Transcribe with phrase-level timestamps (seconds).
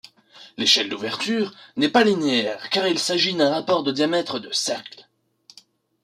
[0.57, 5.07] L'échelle d'ouverture n'est pas linéaire car il s'agit d'un rapport de diamètres de cercles.